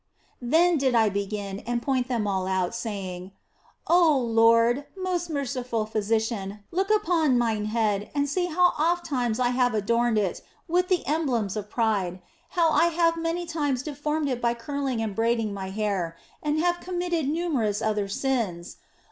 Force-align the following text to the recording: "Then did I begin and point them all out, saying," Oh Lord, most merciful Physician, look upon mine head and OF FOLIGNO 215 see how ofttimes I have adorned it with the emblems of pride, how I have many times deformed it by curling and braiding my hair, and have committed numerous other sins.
"Then 0.41 0.79
did 0.79 0.95
I 0.95 1.09
begin 1.09 1.59
and 1.59 1.79
point 1.79 2.07
them 2.07 2.25
all 2.27 2.47
out, 2.47 2.73
saying," 2.73 3.33
Oh 3.87 4.17
Lord, 4.17 4.87
most 4.97 5.29
merciful 5.29 5.85
Physician, 5.85 6.61
look 6.71 6.89
upon 6.89 7.37
mine 7.37 7.65
head 7.65 8.09
and 8.15 8.23
OF 8.23 8.31
FOLIGNO 8.31 8.49
215 8.49 8.49
see 8.49 8.55
how 8.55 8.73
ofttimes 8.79 9.39
I 9.39 9.49
have 9.49 9.75
adorned 9.75 10.17
it 10.17 10.41
with 10.67 10.87
the 10.87 11.05
emblems 11.05 11.55
of 11.55 11.69
pride, 11.69 12.19
how 12.49 12.71
I 12.71 12.87
have 12.87 13.15
many 13.15 13.45
times 13.45 13.83
deformed 13.83 14.27
it 14.27 14.41
by 14.41 14.55
curling 14.55 15.03
and 15.03 15.15
braiding 15.15 15.53
my 15.53 15.69
hair, 15.69 16.17
and 16.41 16.57
have 16.59 16.79
committed 16.79 17.27
numerous 17.29 17.79
other 17.79 18.07
sins. 18.07 18.77